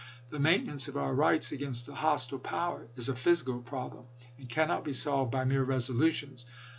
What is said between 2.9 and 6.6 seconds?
is a physical problem and cannot be solved by mere resolutions.